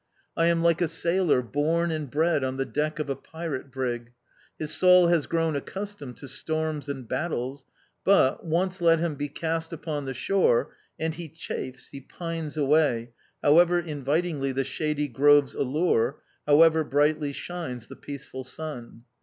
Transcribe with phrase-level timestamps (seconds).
[0.35, 4.13] I am like a sailor born and bred on the deck of a pirate brig:
[4.57, 7.65] his soul has grown accustomed to storms and battles;
[8.03, 13.11] but, once let him be cast upon the shore, and he chafes, he pines away,
[13.43, 19.03] however invitingly the shady groves allure, however brightly shines the peaceful sun.